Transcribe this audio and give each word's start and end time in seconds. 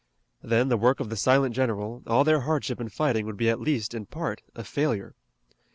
Then 0.41 0.69
the 0.69 0.77
work 0.77 0.99
of 0.99 1.11
the 1.11 1.15
silent 1.15 1.53
general, 1.53 2.01
all 2.07 2.23
their 2.23 2.39
hardship 2.39 2.79
and 2.79 2.91
fighting 2.91 3.27
would 3.27 3.37
be 3.37 3.51
at 3.51 3.59
least 3.61 3.93
in 3.93 4.07
part 4.07 4.41
a 4.55 4.63
failure. 4.63 5.13